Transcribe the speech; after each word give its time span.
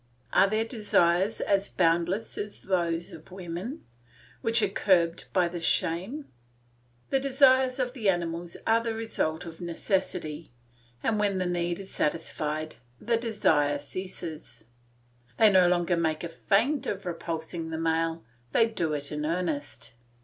Are 0.33 0.49
their 0.49 0.65
desires 0.65 1.41
as 1.41 1.69
boundless 1.69 2.35
as 2.35 2.63
those 2.63 3.11
of 3.13 3.29
women, 3.29 3.85
which 4.41 4.63
are 4.63 4.67
curbed 4.67 5.25
by 5.31 5.47
this 5.47 5.63
shame? 5.63 6.25
The 7.11 7.19
desires 7.19 7.77
of 7.77 7.93
the 7.93 8.09
animals 8.09 8.57
are 8.65 8.81
the 8.81 8.95
result 8.95 9.45
of 9.45 9.61
necessity, 9.61 10.49
and 11.03 11.19
when 11.19 11.37
the 11.37 11.45
need 11.45 11.79
is 11.79 11.91
satisfied, 11.93 12.77
the 12.99 13.17
desire 13.17 13.77
ceases; 13.77 14.63
they 15.37 15.51
no 15.51 15.67
longer 15.67 15.95
make 15.95 16.23
a 16.23 16.29
feint 16.29 16.87
of 16.87 17.05
repulsing 17.05 17.69
the 17.69 17.77
male, 17.77 18.23
they 18.53 18.67
do 18.67 18.93
it 18.93 19.11
in 19.11 19.23
earnest. 19.23 19.93